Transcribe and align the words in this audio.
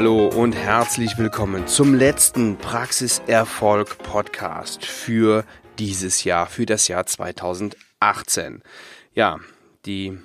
Hallo 0.00 0.28
und 0.28 0.54
herzlich 0.54 1.18
willkommen 1.18 1.66
zum 1.66 1.92
letzten 1.92 2.56
Praxiserfolg 2.56 3.98
Podcast 3.98 4.86
für 4.86 5.44
dieses 5.78 6.24
Jahr, 6.24 6.46
für 6.46 6.64
das 6.64 6.88
Jahr 6.88 7.04
2018. 7.04 8.62
Ja, 9.12 9.40
die 9.84 10.18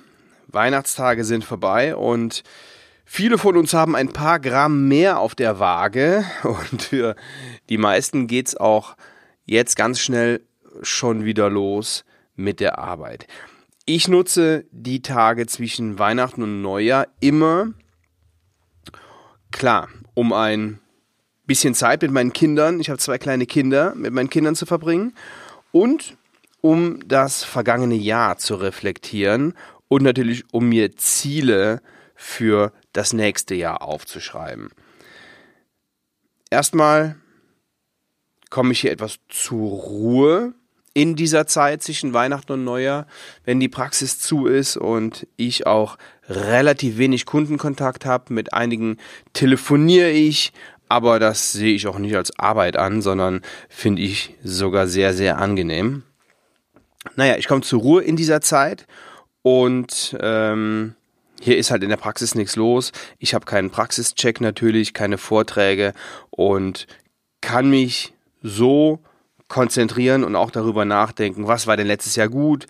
Weihnachtstage 0.46 1.24
sind 1.24 1.44
vorbei 1.44 1.94
und 1.94 2.42
viele 3.04 3.36
von 3.36 3.58
uns 3.58 3.74
haben 3.74 3.94
ein 3.94 4.14
paar 4.14 4.40
Gramm 4.40 4.88
mehr 4.88 5.20
auf 5.20 5.34
der 5.34 5.58
Waage 5.58 6.24
und 6.42 6.80
für 6.80 7.14
die 7.68 7.76
meisten 7.76 8.28
geht's 8.28 8.56
auch 8.56 8.96
jetzt 9.44 9.76
ganz 9.76 10.00
schnell 10.00 10.40
schon 10.80 11.26
wieder 11.26 11.50
los 11.50 12.06
mit 12.34 12.60
der 12.60 12.78
Arbeit. 12.78 13.26
Ich 13.84 14.08
nutze 14.08 14.64
die 14.70 15.02
Tage 15.02 15.46
zwischen 15.46 15.98
Weihnachten 15.98 16.42
und 16.42 16.62
Neujahr 16.62 17.08
immer, 17.20 17.74
klar, 19.56 19.88
um 20.14 20.32
ein 20.32 20.78
bisschen 21.46 21.74
Zeit 21.74 22.02
mit 22.02 22.10
meinen 22.10 22.32
Kindern, 22.32 22.80
ich 22.80 22.90
habe 22.90 22.98
zwei 22.98 23.18
kleine 23.18 23.46
Kinder, 23.46 23.94
mit 23.94 24.12
meinen 24.12 24.30
Kindern 24.30 24.54
zu 24.54 24.66
verbringen 24.66 25.14
und 25.72 26.16
um 26.60 27.06
das 27.06 27.44
vergangene 27.44 27.94
Jahr 27.94 28.38
zu 28.38 28.56
reflektieren 28.56 29.54
und 29.88 30.02
natürlich 30.02 30.44
um 30.52 30.68
mir 30.68 30.96
Ziele 30.96 31.80
für 32.14 32.72
das 32.92 33.12
nächste 33.12 33.54
Jahr 33.54 33.82
aufzuschreiben. 33.82 34.70
Erstmal 36.50 37.16
komme 38.50 38.72
ich 38.72 38.80
hier 38.80 38.92
etwas 38.92 39.18
zur 39.28 39.68
Ruhe 39.68 40.54
in 40.94 41.14
dieser 41.14 41.46
Zeit 41.46 41.82
zwischen 41.82 42.14
Weihnachten 42.14 42.52
und 42.52 42.64
Neujahr, 42.64 43.06
wenn 43.44 43.60
die 43.60 43.68
Praxis 43.68 44.18
zu 44.18 44.46
ist 44.46 44.78
und 44.78 45.26
ich 45.36 45.66
auch 45.66 45.98
relativ 46.28 46.98
wenig 46.98 47.26
Kundenkontakt 47.26 48.04
habe. 48.04 48.32
Mit 48.32 48.52
einigen 48.52 48.98
telefoniere 49.32 50.10
ich, 50.10 50.52
aber 50.88 51.18
das 51.18 51.52
sehe 51.52 51.74
ich 51.74 51.86
auch 51.86 51.98
nicht 51.98 52.16
als 52.16 52.38
Arbeit 52.38 52.76
an, 52.76 53.02
sondern 53.02 53.42
finde 53.68 54.02
ich 54.02 54.34
sogar 54.42 54.86
sehr, 54.86 55.14
sehr 55.14 55.38
angenehm. 55.38 56.02
Naja, 57.14 57.36
ich 57.36 57.48
komme 57.48 57.62
zur 57.62 57.80
Ruhe 57.80 58.02
in 58.02 58.16
dieser 58.16 58.40
Zeit 58.40 58.86
und 59.42 60.16
ähm, 60.20 60.94
hier 61.40 61.58
ist 61.58 61.70
halt 61.70 61.82
in 61.82 61.90
der 61.90 61.96
Praxis 61.96 62.34
nichts 62.34 62.56
los. 62.56 62.92
Ich 63.18 63.34
habe 63.34 63.44
keinen 63.44 63.70
Praxischeck 63.70 64.40
natürlich, 64.40 64.94
keine 64.94 65.18
Vorträge 65.18 65.92
und 66.30 66.86
kann 67.40 67.70
mich 67.70 68.12
so 68.42 69.00
konzentrieren 69.48 70.24
und 70.24 70.34
auch 70.34 70.50
darüber 70.50 70.84
nachdenken, 70.84 71.46
was 71.46 71.66
war 71.66 71.76
denn 71.76 71.86
letztes 71.86 72.16
Jahr 72.16 72.28
gut, 72.28 72.66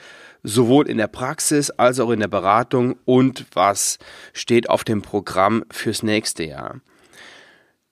sowohl 0.47 0.89
in 0.89 0.97
der 0.97 1.09
Praxis 1.09 1.71
als 1.71 1.99
auch 1.99 2.11
in 2.11 2.21
der 2.21 2.29
Beratung 2.29 2.97
und 3.05 3.47
was 3.53 3.99
steht 4.33 4.71
auf 4.71 4.85
dem 4.85 5.03
Programm 5.03 5.65
fürs 5.73 6.05
nächste 6.05 6.45
Jahr. 6.45 6.81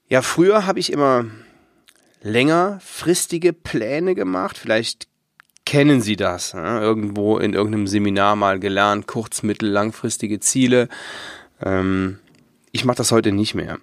Ja, 0.08 0.22
früher 0.22 0.64
habe 0.64 0.78
ich 0.78 0.92
immer 0.92 1.24
längerfristige 2.22 3.52
Pläne 3.52 4.14
gemacht. 4.14 4.56
Vielleicht 4.56 5.08
kennen 5.66 6.00
Sie 6.00 6.14
das. 6.14 6.52
Ja? 6.52 6.80
Irgendwo 6.80 7.38
in 7.38 7.54
irgendeinem 7.54 7.88
Seminar 7.88 8.36
mal 8.36 8.60
gelernt, 8.60 9.08
kurz-, 9.08 9.42
mittel-, 9.42 9.70
langfristige 9.70 10.38
Ziele. 10.38 10.88
Ähm, 11.60 12.20
ich 12.70 12.84
mache 12.84 12.98
das 12.98 13.10
heute 13.10 13.32
nicht 13.32 13.56
mehr. 13.56 13.78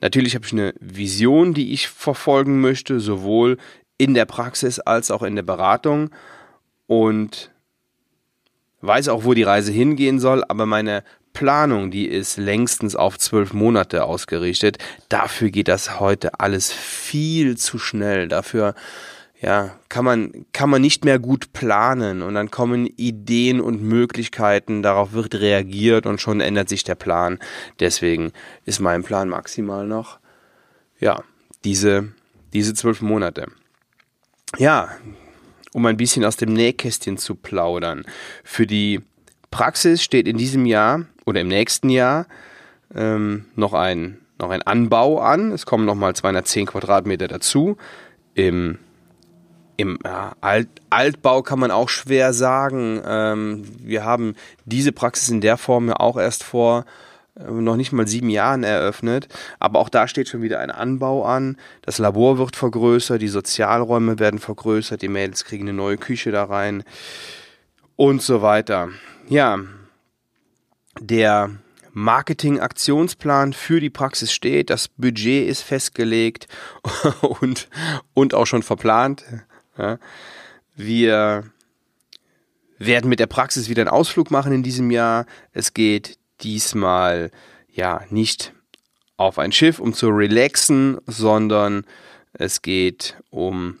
Natürlich 0.00 0.34
habe 0.34 0.44
ich 0.44 0.52
eine 0.52 0.74
Vision, 0.80 1.54
die 1.54 1.72
ich 1.72 1.88
verfolgen 1.88 2.60
möchte, 2.60 2.98
sowohl 2.98 3.58
in 3.96 4.14
der 4.14 4.24
Praxis 4.24 4.80
als 4.80 5.12
auch 5.12 5.22
in 5.22 5.36
der 5.36 5.42
Beratung 5.44 6.10
und 6.88 7.52
weiß 8.80 9.08
auch, 9.08 9.24
wo 9.24 9.34
die 9.34 9.42
Reise 9.42 9.72
hingehen 9.72 10.20
soll, 10.20 10.44
aber 10.48 10.66
meine 10.66 11.02
Planung, 11.32 11.90
die 11.90 12.06
ist 12.06 12.36
längstens 12.36 12.96
auf 12.96 13.18
zwölf 13.18 13.52
Monate 13.52 14.04
ausgerichtet. 14.04 14.78
Dafür 15.08 15.50
geht 15.50 15.68
das 15.68 16.00
heute 16.00 16.40
alles 16.40 16.72
viel 16.72 17.56
zu 17.56 17.78
schnell. 17.78 18.28
Dafür 18.28 18.74
ja, 19.40 19.76
kann 19.88 20.04
man, 20.04 20.46
kann 20.52 20.68
man 20.68 20.82
nicht 20.82 21.04
mehr 21.04 21.20
gut 21.20 21.52
planen 21.52 22.22
und 22.22 22.34
dann 22.34 22.50
kommen 22.50 22.86
Ideen 22.86 23.60
und 23.60 23.82
Möglichkeiten, 23.82 24.82
darauf 24.82 25.12
wird 25.12 25.36
reagiert 25.36 26.06
und 26.06 26.20
schon 26.20 26.40
ändert 26.40 26.68
sich 26.68 26.82
der 26.82 26.96
Plan. 26.96 27.38
Deswegen 27.78 28.32
ist 28.64 28.80
mein 28.80 29.04
Plan 29.04 29.28
maximal 29.28 29.86
noch, 29.86 30.18
ja, 30.98 31.22
diese, 31.64 32.08
diese 32.52 32.74
zwölf 32.74 33.00
Monate. 33.00 33.46
Ja, 34.56 34.88
um 35.72 35.86
ein 35.86 35.96
bisschen 35.96 36.24
aus 36.24 36.36
dem 36.36 36.52
Nähkästchen 36.52 37.18
zu 37.18 37.34
plaudern. 37.34 38.04
Für 38.44 38.66
die 38.66 39.00
Praxis 39.50 40.02
steht 40.02 40.28
in 40.28 40.36
diesem 40.36 40.66
Jahr 40.66 41.06
oder 41.24 41.40
im 41.40 41.48
nächsten 41.48 41.90
Jahr 41.90 42.26
ähm, 42.94 43.46
noch 43.54 43.74
ein 43.74 44.18
noch 44.40 44.50
ein 44.50 44.62
Anbau 44.62 45.18
an. 45.18 45.50
Es 45.50 45.66
kommen 45.66 45.84
nochmal 45.84 46.14
210 46.14 46.66
Quadratmeter 46.66 47.26
dazu. 47.26 47.76
Im 48.34 48.78
im 49.76 49.98
ja, 50.04 50.32
Alt, 50.40 50.68
Altbau 50.90 51.42
kann 51.42 51.60
man 51.60 51.70
auch 51.70 51.88
schwer 51.88 52.32
sagen. 52.32 53.00
Ähm, 53.06 53.62
wir 53.80 54.04
haben 54.04 54.34
diese 54.64 54.90
Praxis 54.90 55.28
in 55.28 55.40
der 55.40 55.56
Form 55.56 55.88
ja 55.88 55.96
auch 56.00 56.16
erst 56.16 56.42
vor 56.42 56.84
noch 57.38 57.76
nicht 57.76 57.92
mal 57.92 58.06
sieben 58.06 58.30
Jahren 58.30 58.64
eröffnet. 58.64 59.28
Aber 59.58 59.78
auch 59.78 59.88
da 59.88 60.08
steht 60.08 60.28
schon 60.28 60.42
wieder 60.42 60.60
ein 60.60 60.70
Anbau 60.70 61.24
an. 61.24 61.56
Das 61.82 61.98
Labor 61.98 62.38
wird 62.38 62.56
vergrößert, 62.56 63.22
die 63.22 63.28
Sozialräume 63.28 64.18
werden 64.18 64.38
vergrößert, 64.38 65.02
die 65.02 65.08
Mädels 65.08 65.44
kriegen 65.44 65.64
eine 65.64 65.76
neue 65.76 65.98
Küche 65.98 66.30
da 66.30 66.44
rein 66.44 66.84
und 67.96 68.22
so 68.22 68.42
weiter. 68.42 68.88
Ja, 69.28 69.58
der 71.00 71.50
Marketing-Aktionsplan 71.92 73.52
für 73.52 73.80
die 73.80 73.90
Praxis 73.90 74.32
steht, 74.32 74.70
das 74.70 74.88
Budget 74.88 75.48
ist 75.48 75.62
festgelegt 75.62 76.48
und, 77.40 77.68
und 78.14 78.34
auch 78.34 78.46
schon 78.46 78.62
verplant. 78.62 79.24
Ja. 79.76 79.98
Wir 80.76 81.44
werden 82.78 83.10
mit 83.10 83.18
der 83.18 83.26
Praxis 83.26 83.68
wieder 83.68 83.82
einen 83.82 83.90
Ausflug 83.90 84.30
machen 84.30 84.52
in 84.52 84.62
diesem 84.62 84.90
Jahr. 84.90 85.26
Es 85.52 85.74
geht 85.74 86.17
diesmal 86.42 87.30
ja 87.68 88.02
nicht 88.10 88.52
auf 89.16 89.38
ein 89.38 89.52
Schiff, 89.52 89.78
um 89.80 89.92
zu 89.92 90.08
relaxen, 90.08 90.98
sondern 91.06 91.84
es 92.32 92.62
geht 92.62 93.16
um 93.30 93.78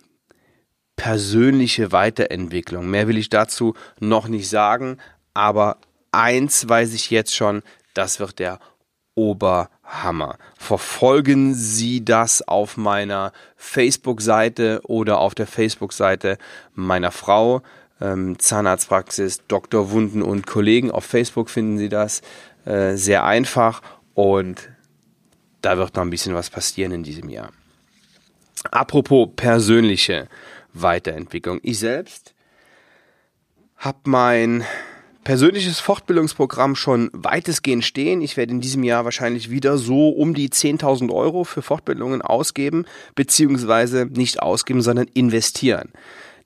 persönliche 0.96 1.92
Weiterentwicklung. 1.92 2.88
Mehr 2.90 3.06
will 3.06 3.18
ich 3.18 3.28
dazu 3.28 3.74
noch 4.00 4.28
nicht 4.28 4.48
sagen, 4.48 4.98
aber 5.32 5.78
eins 6.10 6.68
weiß 6.68 6.92
ich 6.94 7.10
jetzt 7.10 7.34
schon, 7.34 7.62
das 7.94 8.18
wird 8.18 8.40
der 8.40 8.58
Oberhammer. 9.14 10.38
Verfolgen 10.56 11.54
Sie 11.54 12.04
das 12.04 12.46
auf 12.46 12.76
meiner 12.76 13.32
Facebook-Seite 13.56 14.80
oder 14.84 15.18
auf 15.18 15.34
der 15.34 15.46
Facebook-Seite 15.46 16.38
meiner 16.74 17.10
Frau. 17.10 17.62
Ähm, 18.00 18.38
Zahnarztpraxis 18.38 19.46
Dr. 19.48 19.90
Wunden 19.90 20.22
und 20.22 20.46
Kollegen. 20.46 20.90
Auf 20.90 21.04
Facebook 21.04 21.50
finden 21.50 21.78
Sie 21.78 21.88
das 21.88 22.22
äh, 22.64 22.94
sehr 22.94 23.24
einfach 23.24 23.82
und 24.14 24.70
da 25.62 25.78
wird 25.78 25.96
noch 25.96 26.02
ein 26.02 26.10
bisschen 26.10 26.34
was 26.34 26.50
passieren 26.50 26.92
in 26.92 27.02
diesem 27.02 27.28
Jahr. 27.28 27.50
Apropos 28.70 29.28
persönliche 29.34 30.28
Weiterentwicklung. 30.72 31.60
Ich 31.62 31.78
selbst 31.78 32.34
habe 33.76 33.98
mein 34.04 34.64
persönliches 35.24 35.78
Fortbildungsprogramm 35.78 36.74
schon 36.74 37.10
weitestgehend 37.12 37.84
stehen. 37.84 38.22
Ich 38.22 38.36
werde 38.36 38.52
in 38.52 38.60
diesem 38.60 38.82
Jahr 38.82 39.04
wahrscheinlich 39.04 39.50
wieder 39.50 39.76
so 39.76 40.08
um 40.08 40.34
die 40.34 40.48
10.000 40.48 41.12
Euro 41.12 41.44
für 41.44 41.62
Fortbildungen 41.62 42.22
ausgeben, 42.22 42.86
beziehungsweise 43.14 44.06
nicht 44.06 44.40
ausgeben, 44.40 44.80
sondern 44.80 45.06
investieren. 45.12 45.90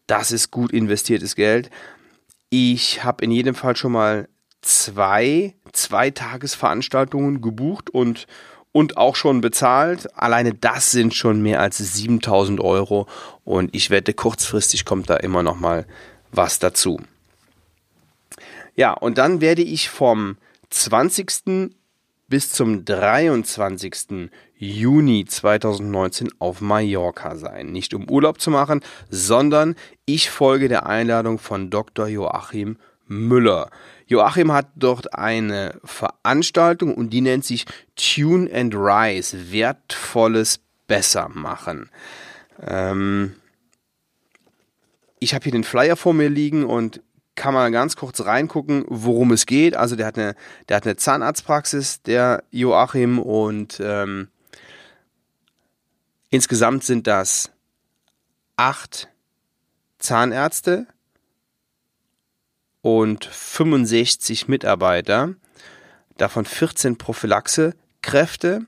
Das 0.06 0.32
ist 0.32 0.50
gut 0.50 0.72
investiertes 0.72 1.36
Geld. 1.36 1.70
Ich 2.50 3.04
habe 3.04 3.24
in 3.24 3.30
jedem 3.30 3.54
Fall 3.54 3.76
schon 3.76 3.92
mal 3.92 4.28
zwei, 4.60 5.54
zwei 5.72 6.10
Tagesveranstaltungen 6.10 7.40
gebucht 7.40 7.90
und 7.90 8.26
und 8.72 8.96
auch 8.96 9.16
schon 9.16 9.42
bezahlt. 9.42 10.08
Alleine 10.18 10.54
das 10.54 10.90
sind 10.90 11.14
schon 11.14 11.42
mehr 11.42 11.60
als 11.60 11.76
7000 11.76 12.60
Euro 12.60 13.06
und 13.44 13.74
ich 13.74 13.90
wette, 13.90 14.14
kurzfristig 14.14 14.84
kommt 14.84 15.10
da 15.10 15.16
immer 15.16 15.42
noch 15.42 15.60
mal 15.60 15.86
was 16.32 16.58
dazu. 16.58 16.98
Ja, 18.74 18.92
und 18.94 19.18
dann 19.18 19.42
werde 19.42 19.62
ich 19.62 19.90
vom 19.90 20.38
20. 20.70 21.70
bis 22.28 22.50
zum 22.50 22.86
23. 22.86 24.30
Juni 24.62 25.24
2019 25.24 26.30
auf 26.38 26.60
Mallorca 26.60 27.34
sein. 27.34 27.72
Nicht 27.72 27.94
um 27.94 28.08
Urlaub 28.08 28.40
zu 28.40 28.52
machen, 28.52 28.80
sondern 29.10 29.74
ich 30.06 30.30
folge 30.30 30.68
der 30.68 30.86
Einladung 30.86 31.40
von 31.40 31.68
Dr. 31.68 32.06
Joachim 32.06 32.76
Müller. 33.08 33.70
Joachim 34.06 34.52
hat 34.52 34.68
dort 34.76 35.14
eine 35.14 35.80
Veranstaltung 35.82 36.94
und 36.94 37.10
die 37.10 37.22
nennt 37.22 37.44
sich 37.44 37.66
Tune 37.96 38.48
and 38.54 38.72
Rise, 38.76 39.50
wertvolles 39.50 40.60
Bessermachen. 40.86 41.90
Ähm 42.64 43.34
ich 45.18 45.34
habe 45.34 45.42
hier 45.42 45.52
den 45.52 45.64
Flyer 45.64 45.96
vor 45.96 46.14
mir 46.14 46.28
liegen 46.28 46.64
und 46.64 47.00
kann 47.34 47.54
man 47.54 47.72
ganz 47.72 47.96
kurz 47.96 48.24
reingucken, 48.24 48.84
worum 48.86 49.32
es 49.32 49.46
geht. 49.46 49.76
Also 49.76 49.96
der 49.96 50.06
hat 50.06 50.18
eine, 50.18 50.36
der 50.68 50.76
hat 50.76 50.84
eine 50.84 50.96
Zahnarztpraxis, 50.96 52.02
der 52.02 52.44
Joachim, 52.50 53.18
und 53.18 53.80
ähm, 53.82 54.28
Insgesamt 56.32 56.82
sind 56.82 57.06
das 57.06 57.50
acht 58.56 59.08
Zahnärzte 59.98 60.86
und 62.80 63.26
65 63.26 64.48
Mitarbeiter, 64.48 65.34
davon 66.16 66.46
14 66.46 66.96
Prophylaxekräfte 66.96 68.64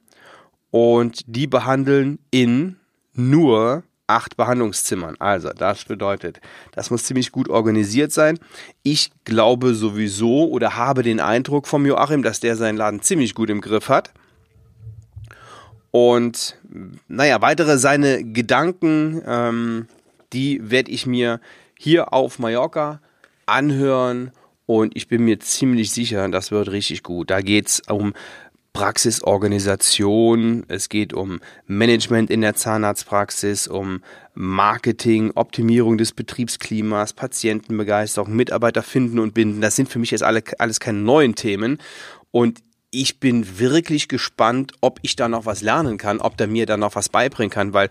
und 0.71 1.23
die 1.27 1.47
behandeln 1.47 2.19
in 2.31 2.77
nur 3.15 3.83
acht 4.07 4.37
Behandlungszimmern. 4.37 5.17
Also, 5.19 5.49
das 5.49 5.87
bedeutet, 5.87 6.43
das 6.73 6.91
muss 6.91 7.05
ziemlich 7.05 7.33
gut 7.33 7.49
organisiert 7.49 8.13
sein. 8.13 8.39
Ich 8.83 9.11
glaube 9.25 9.73
sowieso 9.73 10.51
oder 10.51 10.77
habe 10.77 11.03
den 11.03 11.19
Eindruck 11.19 11.67
vom 11.67 11.87
Joachim, 11.87 12.23
dass 12.23 12.41
der 12.41 12.57
seinen 12.57 12.77
Laden 12.77 13.01
ziemlich 13.01 13.35
gut 13.35 13.49
im 13.49 13.63
Griff 13.63 13.89
hat. 13.89 14.13
Und 15.97 16.59
naja, 17.09 17.41
weitere 17.41 17.79
seine 17.79 18.25
Gedanken, 18.25 19.23
ähm, 19.27 19.87
die 20.33 20.71
werde 20.71 20.91
ich 20.91 21.07
mir 21.07 21.41
hier 21.79 22.13
auf 22.13 22.39
Mallorca 22.39 23.01
anhören 23.47 24.33
und 24.67 24.97
ich 24.97 25.09
bin 25.09 25.25
mir 25.25 25.39
ziemlich 25.41 25.91
sicher, 25.91 26.29
das 26.29 26.51
wird 26.51 26.71
richtig 26.71 27.03
gut. 27.03 27.31
Da 27.31 27.41
geht 27.41 27.69
es 27.69 27.83
um 27.89 28.15
Praxisorganisation, 28.73 30.65
es 30.67 30.89
geht 30.89 31.13
um 31.13 31.39
Management 31.67 32.29
in 32.29 32.41
der 32.41 32.57
Zahnarztpraxis, 32.57 33.69
um 33.69 34.03
Marketing, 34.35 35.31
Optimierung 35.37 35.97
des 35.97 36.13
Betriebsklimas, 36.13 37.13
Patientenbegeisterung, 37.13 38.35
Mitarbeiter 38.35 38.83
finden 38.83 39.21
und 39.21 39.33
binden. 39.33 39.61
Das 39.61 39.77
sind 39.77 39.89
für 39.89 40.01
mich 40.01 40.11
jetzt 40.11 40.25
alle, 40.25 40.43
alles 40.59 40.81
keine 40.81 40.99
neuen 40.99 41.37
Themen. 41.37 41.79
Und 42.33 42.65
ich 42.95 43.21
bin 43.21 43.59
wirklich 43.59 44.09
gespannt, 44.09 44.73
ob 44.81 44.99
ich 45.03 45.17
da 45.17 45.29
noch 45.29 45.47
was 45.47 45.63
lernen 45.63 45.99
kann, 45.99 46.21
ob 46.21 46.37
der 46.37 46.47
mir 46.47 46.67
da 46.67 46.77
noch 46.77 46.95
was 46.95 47.09
beibringen 47.09 47.51
kann, 47.51 47.73
weil 47.73 47.89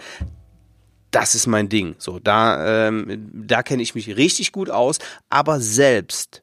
das 1.11 1.35
ist 1.35 1.45
mein 1.45 1.69
Ding. 1.69 1.95
So, 1.99 2.19
da, 2.19 2.87
ähm, 2.87 3.29
da 3.33 3.61
kenne 3.61 3.83
ich 3.83 3.93
mich 3.93 4.15
richtig 4.17 4.51
gut 4.51 4.69
aus. 4.69 4.97
Aber 5.29 5.59
selbst 5.59 6.41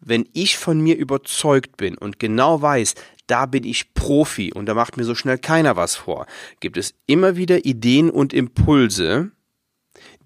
wenn 0.00 0.28
ich 0.32 0.56
von 0.56 0.80
mir 0.80 0.96
überzeugt 0.96 1.76
bin 1.76 1.96
und 1.96 2.18
genau 2.18 2.62
weiß, 2.62 2.94
da 3.26 3.46
bin 3.46 3.64
ich 3.64 3.94
Profi 3.94 4.52
und 4.52 4.66
da 4.66 4.74
macht 4.74 4.96
mir 4.96 5.04
so 5.04 5.14
schnell 5.14 5.38
keiner 5.38 5.76
was 5.76 5.94
vor, 5.94 6.26
gibt 6.58 6.76
es 6.76 6.94
immer 7.06 7.36
wieder 7.36 7.64
Ideen 7.64 8.10
und 8.10 8.32
Impulse, 8.32 9.30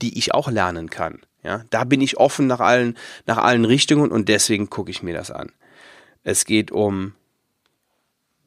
die 0.01 0.17
ich 0.17 0.33
auch 0.33 0.51
lernen 0.51 0.89
kann. 0.89 1.21
Ja, 1.43 1.65
da 1.69 1.85
bin 1.85 2.01
ich 2.01 2.17
offen 2.17 2.47
nach 2.47 2.61
allen, 2.61 2.97
nach 3.27 3.37
allen 3.37 3.67
Richtungen 3.67 4.11
und 4.11 4.31
deswegen 4.31 4.71
gucke 4.71 4.91
ich 4.91 5.03
mir 5.03 5.13
das 5.13 5.31
an. 5.31 5.53
Es 6.23 6.47
geht 6.47 6.73
um 6.73 7.13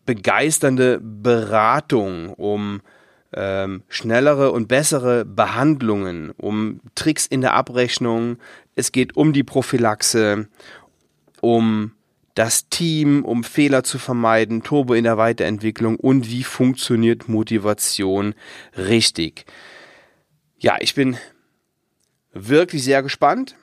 begeisternde 0.07 0.99
Beratung, 0.99 2.33
um 2.33 2.81
ähm, 3.33 3.83
schnellere 3.89 4.51
und 4.51 4.67
bessere 4.67 5.25
Behandlungen, 5.25 6.31
um 6.31 6.81
Tricks 6.95 7.27
in 7.27 7.41
der 7.41 7.53
Abrechnung. 7.53 8.37
Es 8.73 8.91
geht 8.91 9.15
um 9.15 9.33
die 9.33 9.43
Prophylaxe, 9.43 10.47
um 11.41 11.91
das 12.33 12.69
Team, 12.69 13.25
um 13.25 13.43
Fehler 13.43 13.83
zu 13.83 13.99
vermeiden, 13.99 14.63
Turbo 14.63 14.93
in 14.93 15.03
der 15.03 15.17
Weiterentwicklung 15.17 15.97
und 15.97 16.29
wie 16.29 16.43
funktioniert 16.43 17.27
Motivation 17.27 18.33
richtig. 18.75 19.45
Ja, 20.59 20.77
ich 20.79 20.95
bin 20.95 21.17
wirklich 22.33 22.83
sehr 22.83 23.03
gespannt, 23.03 23.55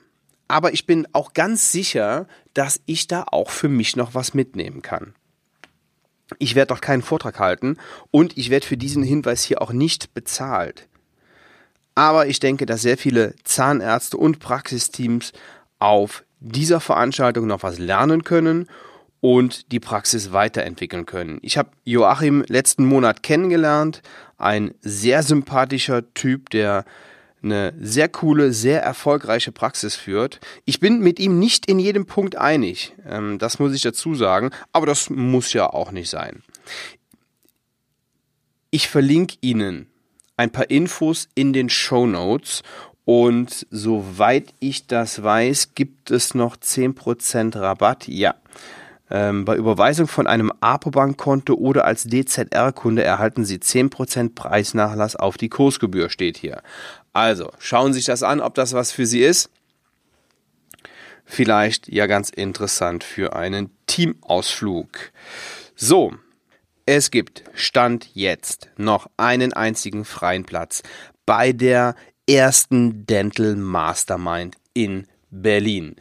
aber 0.47 0.73
ich 0.73 0.85
bin 0.85 1.07
auch 1.13 1.33
ganz 1.33 1.71
sicher, 1.71 2.27
dass 2.53 2.81
ich 2.85 3.07
da 3.07 3.25
auch 3.31 3.49
für 3.49 3.69
mich 3.69 3.95
noch 3.95 4.13
was 4.13 4.33
mitnehmen 4.33 4.81
kann. 4.81 5.15
Ich 6.39 6.55
werde 6.55 6.73
doch 6.73 6.81
keinen 6.81 7.01
Vortrag 7.01 7.39
halten 7.39 7.77
und 8.11 8.37
ich 8.37 8.49
werde 8.49 8.65
für 8.65 8.77
diesen 8.77 9.03
Hinweis 9.03 9.43
hier 9.43 9.61
auch 9.61 9.71
nicht 9.71 10.13
bezahlt. 10.13 10.87
Aber 11.93 12.27
ich 12.27 12.39
denke, 12.39 12.65
dass 12.65 12.81
sehr 12.81 12.97
viele 12.97 13.35
Zahnärzte 13.43 14.17
und 14.17 14.39
Praxisteams 14.39 15.31
auf 15.79 16.23
dieser 16.39 16.79
Veranstaltung 16.79 17.47
noch 17.47 17.63
was 17.63 17.79
lernen 17.79 18.23
können 18.23 18.67
und 19.21 19.71
die 19.71 19.79
Praxis 19.79 20.33
weiterentwickeln 20.33 21.05
können. 21.05 21.39
Ich 21.41 21.57
habe 21.57 21.71
Joachim 21.83 22.43
letzten 22.47 22.85
Monat 22.85 23.23
kennengelernt, 23.23 24.01
ein 24.37 24.73
sehr 24.81 25.23
sympathischer 25.23 26.13
Typ, 26.13 26.49
der 26.49 26.85
eine 27.45 27.73
sehr 27.79 28.09
coole, 28.09 28.51
sehr 28.51 28.81
erfolgreiche 28.81 29.51
Praxis 29.51 29.95
führt. 29.95 30.39
Ich 30.65 30.79
bin 30.79 30.99
mit 30.99 31.19
ihm 31.19 31.39
nicht 31.39 31.67
in 31.67 31.79
jedem 31.79 32.05
Punkt 32.05 32.35
einig, 32.35 32.93
ähm, 33.07 33.37
das 33.39 33.59
muss 33.59 33.73
ich 33.73 33.81
dazu 33.81 34.15
sagen, 34.15 34.49
aber 34.73 34.85
das 34.85 35.09
muss 35.09 35.53
ja 35.53 35.69
auch 35.69 35.91
nicht 35.91 36.09
sein. 36.09 36.43
Ich 38.71 38.89
verlinke 38.89 39.37
Ihnen 39.39 39.87
ein 40.35 40.51
paar 40.51 40.69
Infos 40.69 41.29
in 41.35 41.53
den 41.53 41.69
Show 41.69 42.05
Notes 42.05 42.61
und 43.05 43.67
soweit 43.69 44.53
ich 44.59 44.87
das 44.87 45.23
weiß, 45.23 45.75
gibt 45.75 46.11
es 46.11 46.33
noch 46.33 46.57
10% 46.57 47.55
Rabatt. 47.55 48.07
Ja. 48.07 48.35
Ähm, 49.09 49.45
bei 49.45 49.55
Überweisung 49.55 50.07
von 50.07 50.25
einem 50.27 50.51
Apobank-Konto 50.61 51.53
oder 51.53 51.85
als 51.85 52.05
DZR-Kunde 52.05 53.03
erhalten 53.03 53.45
Sie 53.45 53.57
10% 53.57 54.33
Preisnachlass 54.33 55.15
auf 55.15 55.37
die 55.37 55.49
Kursgebühr, 55.49 56.09
steht 56.09 56.37
hier. 56.37 56.61
Also, 57.13 57.51
schauen 57.59 57.93
Sie 57.93 57.99
sich 57.99 58.05
das 58.05 58.23
an, 58.23 58.41
ob 58.41 58.55
das 58.55 58.73
was 58.73 58.91
für 58.91 59.05
Sie 59.05 59.21
ist. 59.21 59.49
Vielleicht 61.25 61.87
ja 61.87 62.07
ganz 62.07 62.29
interessant 62.29 63.03
für 63.03 63.35
einen 63.35 63.71
Teamausflug. 63.87 65.11
So, 65.75 66.13
es 66.85 67.09
gibt 67.09 67.43
Stand 67.53 68.09
jetzt 68.13 68.69
noch 68.77 69.07
einen 69.17 69.53
einzigen 69.53 70.05
freien 70.05 70.45
Platz 70.45 70.83
bei 71.25 71.51
der 71.51 71.95
ersten 72.29 73.05
Dental 73.07 73.55
Mastermind 73.55 74.55
in 74.73 75.07
Berlin. 75.31 75.95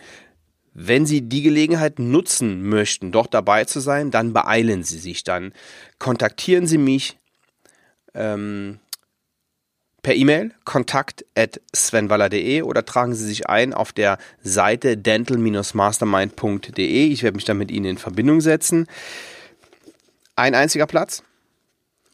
Wenn 0.75 1.07
Sie 1.07 1.23
die 1.23 1.43
Gelegenheit 1.43 2.01
nutzen 2.01 2.69
möchten, 2.69 3.13
dort 3.13 3.33
dabei 3.33 3.65
zu 3.65 3.79
sein, 3.79 4.11
dann 4.11 4.33
beeilen 4.33 4.83
Sie 4.83 4.99
sich. 4.99 5.23
Dann 5.23 5.53
kontaktieren 6.01 6.67
Sie 6.67 6.79
mich 6.79 7.17
ähm, 8.13 8.81
per 10.03 10.15
E-Mail 10.15 10.51
kontakt 10.65 11.25
at 11.37 11.61
svenwaller.de 11.75 12.63
oder 12.63 12.85
tragen 12.85 13.15
Sie 13.15 13.25
sich 13.25 13.49
ein 13.49 13.73
auf 13.73 13.93
der 13.93 14.19
Seite 14.43 14.97
dental-mastermind.de. 14.97 17.07
Ich 17.07 17.23
werde 17.23 17.37
mich 17.37 17.45
dann 17.45 17.59
mit 17.59 17.71
Ihnen 17.71 17.87
in 17.87 17.99
Verbindung 17.99 18.41
setzen. 18.41 18.89
Ein 20.35 20.57
einziger 20.57 20.87
Platz 20.87 21.23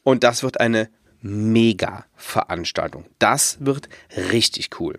und 0.04 0.22
das 0.22 0.42
wird 0.42 0.60
eine 0.60 0.90
Mega-Veranstaltung. 1.22 3.06
Das 3.18 3.56
wird 3.60 3.88
richtig 4.30 4.68
cool. 4.78 4.98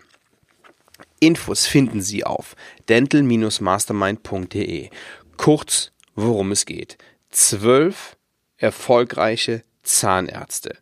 Infos 1.20 1.68
finden 1.68 2.02
Sie 2.02 2.24
auf 2.24 2.56
dental-mastermind.de. 2.90 4.90
Kurz, 5.38 5.92
worum 6.16 6.52
es 6.52 6.66
geht. 6.66 6.98
Zwölf 7.30 8.18
erfolgreiche 8.58 9.64
Zahnärzte 9.84 10.78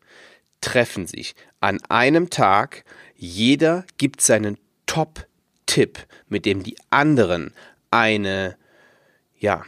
treffen 0.61 1.07
sich 1.07 1.35
an 1.59 1.79
einem 1.89 2.29
Tag. 2.29 2.83
Jeder 3.15 3.85
gibt 3.97 4.21
seinen 4.21 4.57
Top-Tipp, 4.85 5.99
mit 6.27 6.45
dem 6.45 6.63
die 6.63 6.77
anderen 6.89 7.53
eine, 7.91 8.55
ja, 9.39 9.63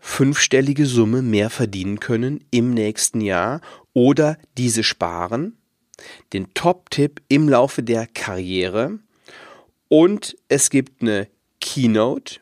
fünfstellige 0.00 0.86
Summe 0.86 1.22
mehr 1.22 1.50
verdienen 1.50 2.00
können 2.00 2.44
im 2.50 2.72
nächsten 2.72 3.20
Jahr 3.20 3.60
oder 3.92 4.38
diese 4.56 4.82
sparen. 4.82 5.56
Den 6.32 6.54
Top-Tipp 6.54 7.20
im 7.28 7.48
Laufe 7.48 7.82
der 7.82 8.06
Karriere 8.06 9.00
und 9.88 10.36
es 10.48 10.70
gibt 10.70 11.02
eine 11.02 11.28
Keynote. 11.60 12.40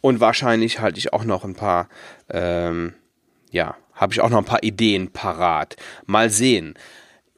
Und 0.00 0.20
wahrscheinlich 0.20 0.80
halte 0.80 0.98
ich 0.98 1.12
auch 1.12 1.24
noch 1.24 1.44
ein 1.44 1.54
paar, 1.54 1.88
ähm, 2.30 2.94
ja, 3.50 3.76
habe 3.92 4.12
ich 4.12 4.20
auch 4.20 4.30
noch 4.30 4.38
ein 4.38 4.46
paar 4.46 4.62
Ideen 4.62 5.12
parat. 5.12 5.76
Mal 6.06 6.30
sehen. 6.30 6.74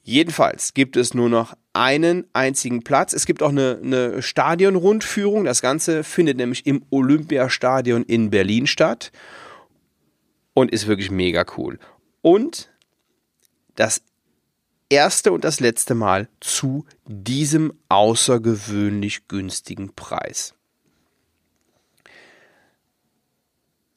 Jedenfalls 0.04 0.74
gibt 0.74 0.96
es 0.96 1.14
nur 1.14 1.28
noch 1.28 1.54
einen 1.72 2.26
einzigen 2.32 2.82
Platz. 2.82 3.12
Es 3.12 3.26
gibt 3.26 3.42
auch 3.42 3.50
eine, 3.50 3.80
eine 3.82 4.22
Stadionrundführung. 4.22 5.44
Das 5.44 5.62
Ganze 5.62 6.04
findet 6.04 6.36
nämlich 6.36 6.66
im 6.66 6.84
Olympiastadion 6.90 8.04
in 8.04 8.30
Berlin 8.30 8.66
statt 8.66 9.10
und 10.54 10.70
ist 10.70 10.86
wirklich 10.86 11.10
mega 11.10 11.44
cool. 11.56 11.78
Und 12.20 12.70
das 13.74 14.02
erste 14.92 15.32
und 15.32 15.42
das 15.42 15.58
letzte 15.58 15.94
Mal 15.94 16.28
zu 16.40 16.84
diesem 17.06 17.72
außergewöhnlich 17.88 19.26
günstigen 19.26 19.94
Preis. 19.94 20.54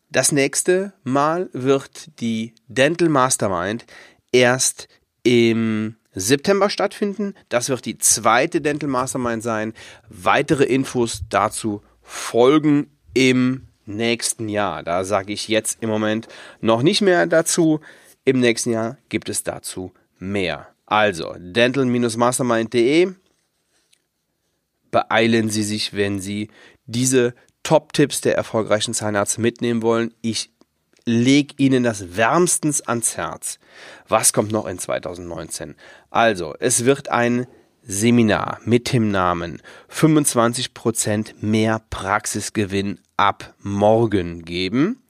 Das 0.09 0.31
nächste 0.31 0.93
Mal 1.03 1.49
wird 1.51 2.21
die 2.21 2.55
Dental 2.69 3.09
Mastermind 3.09 3.85
erst 4.31 4.87
im 5.23 5.97
September 6.13 6.69
stattfinden. 6.69 7.33
Das 7.49 7.67
wird 7.67 7.83
die 7.83 7.97
zweite 7.97 8.61
Dental 8.61 8.89
Mastermind 8.89 9.43
sein. 9.43 9.73
Weitere 10.07 10.63
Infos 10.63 11.23
dazu 11.29 11.83
folgen 12.01 12.89
im 13.13 13.67
nächsten 13.85 14.47
Jahr. 14.47 14.81
Da 14.83 15.03
sage 15.03 15.33
ich 15.33 15.49
jetzt 15.49 15.79
im 15.81 15.89
Moment 15.89 16.29
noch 16.61 16.81
nicht 16.81 17.01
mehr 17.01 17.27
dazu. 17.27 17.81
Im 18.23 18.39
nächsten 18.39 18.71
Jahr 18.71 18.97
gibt 19.09 19.27
es 19.27 19.43
dazu 19.43 19.91
mehr. 20.17 20.75
Also, 20.86 21.36
dental-mastermind.de. 21.38 23.13
Beeilen 24.92 25.50
Sie 25.50 25.63
sich, 25.63 25.94
wenn 25.94 26.20
Sie 26.20 26.50
diese 26.86 27.34
Top-Tipps 27.63 28.22
der 28.22 28.36
erfolgreichen 28.36 28.94
Zahnärzte 28.94 29.42
mitnehmen 29.42 29.82
wollen. 29.82 30.13
Ich 30.22 30.51
lege 31.06 31.56
Ihnen 31.58 31.84
das 31.84 32.15
wärmstens 32.15 32.82
ans 32.82 33.18
Herz. 33.18 33.60
Was 34.08 34.34
kommt 34.34 34.51
noch 34.51 34.68
in 34.68 34.80
2019? 34.80 35.75
Also, 36.12 36.56
es 36.60 36.86
wird 36.86 37.10
ein 37.10 37.48
Seminar 37.82 38.60
mit 38.65 38.94
dem 38.94 39.12
Namen 39.12 39.62
25% 39.92 41.34
mehr 41.42 41.82
Praxisgewinn 41.89 43.00
ab 43.18 43.54
morgen 43.62 44.44
geben. 44.44 45.04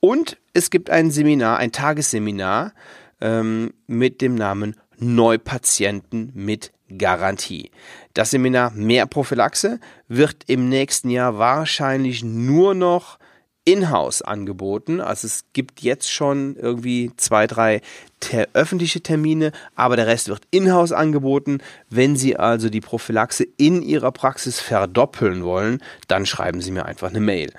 Und 0.00 0.38
es 0.54 0.70
gibt 0.70 0.90
ein 0.90 1.10
Seminar, 1.10 1.58
ein 1.58 1.72
Tagesseminar 1.72 2.72
ähm, 3.20 3.74
mit 3.86 4.20
dem 4.20 4.34
Namen 4.34 4.76
Neupatienten 5.02 6.30
mit 6.34 6.72
Garantie. 6.96 7.70
Das 8.14 8.30
Seminar 8.30 8.70
Mehr 8.70 9.06
Prophylaxe 9.06 9.80
wird 10.08 10.44
im 10.46 10.68
nächsten 10.68 11.10
Jahr 11.10 11.38
wahrscheinlich 11.38 12.22
nur 12.22 12.74
noch 12.74 13.18
in-house 13.64 14.22
angeboten. 14.22 15.00
Also 15.00 15.26
es 15.26 15.44
gibt 15.52 15.80
jetzt 15.82 16.10
schon 16.10 16.56
irgendwie 16.56 17.10
zwei, 17.16 17.46
drei 17.46 17.80
ter 18.20 18.48
öffentliche 18.52 19.02
Termine, 19.02 19.52
aber 19.74 19.96
der 19.96 20.06
Rest 20.06 20.28
wird 20.28 20.42
in-house 20.50 20.92
angeboten. 20.92 21.58
Wenn 21.88 22.16
Sie 22.16 22.36
also 22.36 22.68
die 22.68 22.80
Prophylaxe 22.80 23.46
in 23.56 23.82
Ihrer 23.82 24.12
Praxis 24.12 24.60
verdoppeln 24.60 25.44
wollen, 25.44 25.82
dann 26.08 26.26
schreiben 26.26 26.60
Sie 26.60 26.70
mir 26.70 26.86
einfach 26.86 27.10
eine 27.10 27.20
Mail. 27.20 27.52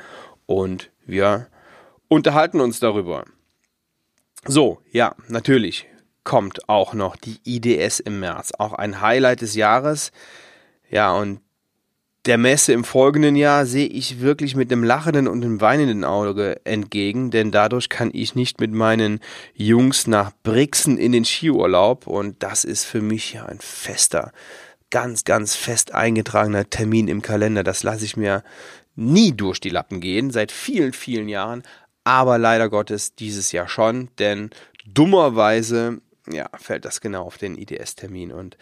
Und 0.46 0.92
wir 1.06 1.48
unterhalten 2.08 2.60
uns 2.60 2.80
darüber. 2.80 3.26
So, 4.46 4.82
ja, 4.92 5.16
natürlich 5.30 5.88
kommt 6.24 6.70
auch 6.70 6.94
noch 6.94 7.16
die 7.16 7.40
IDS 7.46 8.00
im 8.00 8.20
März. 8.20 8.52
Auch 8.58 8.74
ein 8.74 9.02
Highlight 9.02 9.42
des 9.42 9.56
Jahres. 9.56 10.12
Ja, 10.90 11.14
und 11.14 11.42
der 12.26 12.38
Messe 12.38 12.72
im 12.72 12.86
folgenden 12.86 13.36
Jahr 13.36 13.66
sehe 13.66 13.88
ich 13.88 14.22
wirklich 14.22 14.56
mit 14.56 14.72
einem 14.72 14.84
lachenden 14.84 15.28
und 15.28 15.44
einem 15.44 15.60
weinenden 15.60 16.06
Auge 16.06 16.62
entgegen, 16.64 17.32
denn 17.32 17.52
dadurch 17.52 17.90
kann 17.90 18.12
ich 18.14 18.34
nicht 18.34 18.62
mit 18.62 18.72
meinen 18.72 19.20
Jungs 19.56 20.08
nach 20.08 20.32
Brixen 20.42 20.98
in 20.98 21.12
den 21.12 21.26
Skiurlaub 21.26 22.08
und 22.08 22.42
das 22.42 22.64
ist 22.64 22.86
für 22.86 23.02
mich 23.02 23.34
ja 23.34 23.46
ein 23.46 23.60
fester, 23.60 24.32
ganz, 24.90 25.26
ganz 25.26 25.56
fest 25.56 25.94
eingetragener 25.94 26.70
Termin 26.70 27.10
im 27.10 27.22
Kalender. 27.22 27.64
Das 27.64 27.84
lasse 27.84 28.06
ich 28.06 28.16
mir 28.16 28.44
nie 28.96 29.34
durch 29.34 29.60
die 29.60 29.70
Lappen 29.70 30.00
gehen, 30.00 30.32
seit 30.32 30.54
vielen, 30.54 30.94
vielen 30.94 31.28
Jahren, 31.28 31.64
aber 32.06 32.38
leider 32.38 32.70
Gottes 32.70 33.16
dieses 33.16 33.52
Jahr 33.52 33.68
schon, 33.68 34.10
denn 34.18 34.52
dummerweise 34.86 36.00
ja, 36.32 36.50
fällt 36.58 36.86
das 36.86 37.02
genau 37.02 37.24
auf 37.24 37.38
den 37.38 37.58
IDS-Termin 37.58 38.32
und 38.32 38.58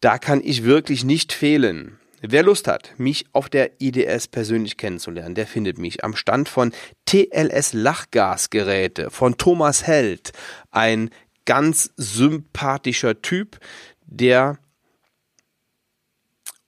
da 0.00 0.18
kann 0.18 0.40
ich 0.42 0.64
wirklich 0.64 1.04
nicht 1.04 1.32
fehlen. 1.32 1.98
Wer 2.24 2.44
Lust 2.44 2.68
hat, 2.68 2.94
mich 2.98 3.26
auf 3.32 3.48
der 3.48 3.80
IDS 3.80 4.28
persönlich 4.28 4.76
kennenzulernen, 4.76 5.34
der 5.34 5.46
findet 5.46 5.78
mich 5.78 6.04
am 6.04 6.14
Stand 6.14 6.48
von 6.48 6.72
TLS 7.04 7.72
Lachgasgeräte 7.72 9.10
von 9.10 9.36
Thomas 9.36 9.86
Held, 9.86 10.32
ein 10.70 11.10
ganz 11.44 11.90
sympathischer 11.96 13.20
Typ, 13.22 13.58
der 14.06 14.58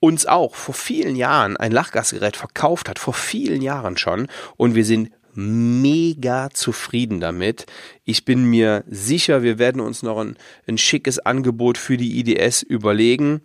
uns 0.01 0.27
auch 0.27 0.57
vor 0.57 0.75
vielen 0.75 1.17
Jahren 1.17 1.57
ein 1.57 1.73
Lachgasgerät 1.73 2.37
verkauft 2.37 2.89
hat, 2.89 2.99
vor 2.99 3.15
vielen 3.15 3.63
Jahren 3.63 3.97
schon, 3.97 4.27
und 4.57 4.75
wir 4.75 4.85
sind 4.85 5.11
mega 5.37 6.51
zufrieden 6.51 7.21
damit. 7.21 7.67
Ich 8.05 8.25
bin 8.25 8.45
mir 8.45 8.85
sicher, 8.89 9.43
wir 9.43 9.59
werden 9.59 9.81
uns 9.81 10.03
noch 10.03 10.19
ein, 10.19 10.37
ein 10.67 10.79
schickes 10.79 11.19
Angebot 11.19 11.79
für 11.79 11.97
die 11.97 12.19
IDS 12.21 12.63
überlegen. 12.63 13.43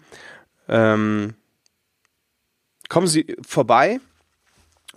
Ähm, 0.67 1.33
kommen 2.89 3.07
Sie 3.07 3.35
vorbei 3.45 3.99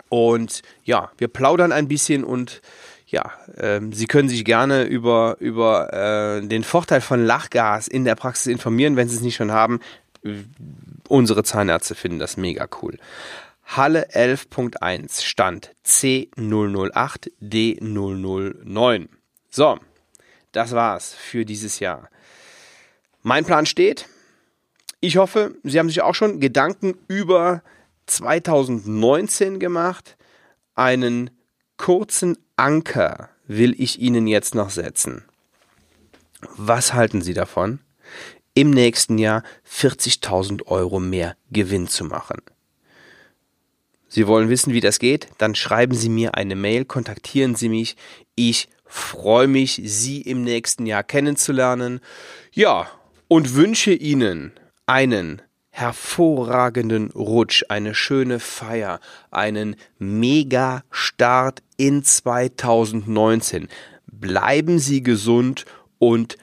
und 0.09 0.61
ja, 0.83 1.11
wir 1.17 1.27
plaudern 1.27 1.71
ein 1.71 1.87
bisschen 1.87 2.23
und 2.23 2.61
ja, 3.07 3.31
ähm, 3.57 3.93
Sie 3.93 4.07
können 4.07 4.27
sich 4.27 4.43
gerne 4.43 4.83
über, 4.83 5.37
über 5.39 5.93
äh, 5.93 6.47
den 6.47 6.63
Vorteil 6.63 6.99
von 6.99 7.23
Lachgas 7.23 7.87
in 7.87 8.05
der 8.05 8.15
Praxis 8.15 8.47
informieren, 8.47 8.95
wenn 8.95 9.07
Sie 9.07 9.15
es 9.15 9.21
nicht 9.21 9.35
schon 9.35 9.51
haben. 9.51 9.79
Unsere 11.07 11.43
Zahnärzte 11.43 11.95
finden 11.95 12.17
das 12.17 12.37
mega 12.37 12.67
cool. 12.81 12.97
Halle 13.75 14.11
11.1 14.11 15.23
Stand 15.23 15.71
C008 15.83 17.31
D009. 17.41 19.07
So, 19.49 19.79
das 20.51 20.73
war's 20.73 21.15
für 21.15 21.43
dieses 21.43 21.79
Jahr. 21.79 22.07
Mein 23.23 23.45
Plan 23.45 23.65
steht. 23.65 24.07
Ich 24.99 25.17
hoffe, 25.17 25.55
Sie 25.63 25.79
haben 25.79 25.87
sich 25.87 26.03
auch 26.03 26.13
schon 26.13 26.39
Gedanken 26.39 26.99
über 27.07 27.63
2019 28.05 29.59
gemacht. 29.59 30.17
Einen 30.75 31.31
kurzen 31.77 32.37
Anker 32.55 33.29
will 33.47 33.73
ich 33.81 33.99
Ihnen 33.99 34.27
jetzt 34.27 34.53
noch 34.53 34.69
setzen. 34.69 35.25
Was 36.57 36.93
halten 36.93 37.23
Sie 37.23 37.33
davon, 37.33 37.79
im 38.53 38.69
nächsten 38.69 39.17
Jahr 39.17 39.41
40.000 39.67 40.67
Euro 40.67 40.99
mehr 40.99 41.35
Gewinn 41.49 41.87
zu 41.87 42.05
machen? 42.05 42.39
Sie 44.13 44.27
wollen 44.27 44.47
wissen, 44.47 44.73
wie 44.73 44.79
das 44.79 44.99
geht? 44.99 45.29
Dann 45.39 45.55
schreiben 45.55 45.95
Sie 45.95 46.07
mir 46.07 46.35
eine 46.35 46.55
Mail, 46.55 46.85
kontaktieren 46.85 47.55
Sie 47.55 47.67
mich. 47.67 47.95
Ich 48.35 48.69
freue 48.85 49.47
mich, 49.47 49.81
Sie 49.83 50.21
im 50.21 50.43
nächsten 50.43 50.85
Jahr 50.85 51.01
kennenzulernen. 51.01 51.99
Ja, 52.51 52.91
und 53.27 53.55
wünsche 53.55 53.91
Ihnen 53.91 54.51
einen 54.85 55.41
hervorragenden 55.71 57.09
Rutsch, 57.09 57.63
eine 57.69 57.95
schöne 57.95 58.39
Feier, 58.39 58.99
einen 59.31 59.77
Mega-Start 59.97 61.63
in 61.77 62.03
2019. 62.03 63.67
Bleiben 64.05 64.77
Sie 64.77 65.01
gesund 65.01 65.65
und 65.97 66.37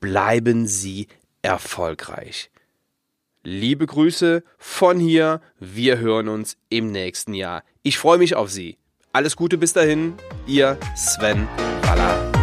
bleiben 0.00 0.66
Sie 0.66 1.08
erfolgreich. 1.40 2.50
Liebe 3.46 3.86
Grüße 3.86 4.42
von 4.56 4.98
hier, 4.98 5.42
wir 5.60 5.98
hören 5.98 6.28
uns 6.28 6.56
im 6.70 6.90
nächsten 6.90 7.34
Jahr. 7.34 7.62
Ich 7.82 7.98
freue 7.98 8.16
mich 8.16 8.34
auf 8.36 8.50
Sie. 8.50 8.78
Alles 9.12 9.36
Gute 9.36 9.58
bis 9.58 9.74
dahin, 9.74 10.14
Ihr 10.46 10.78
Sven 10.96 11.46
Waller. 11.82 12.33